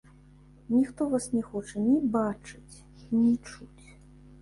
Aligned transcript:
Ніхто 0.69 1.09
нас 1.11 1.27
не 1.35 1.43
хоча 1.51 1.79
ні 1.89 2.01
бачыць, 2.17 2.75
ні 3.15 3.25
чуць. 3.47 3.87